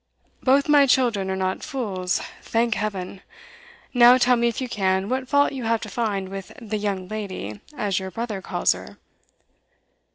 'Both 0.41 0.67
my 0.67 0.87
children 0.87 1.29
are 1.29 1.35
not 1.35 1.61
fools, 1.61 2.21
thank 2.41 2.73
Heaven! 2.73 3.21
Now 3.93 4.17
tell 4.17 4.35
me, 4.35 4.47
if 4.47 4.59
you 4.59 4.67
can, 4.67 5.09
what 5.09 5.27
fault 5.29 5.51
you 5.51 5.65
have 5.65 5.79
to 5.81 5.89
find 5.89 6.29
with 6.29 6.51
the 6.59 6.77
"young 6.79 7.07
lady," 7.07 7.61
as 7.77 7.99
your 7.99 8.09
brother 8.09 8.41
calls 8.41 8.71
her? 8.73 8.97